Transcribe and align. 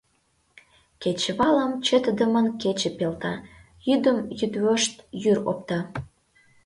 Кечывалым 1.01 1.71
чытыдымын 1.85 2.47
кече 2.61 2.89
пелта, 2.97 3.33
йӱдым 3.87 4.17
йӱдвошт 4.39 4.93
йӱр 5.23 5.37
опта. 5.51 5.79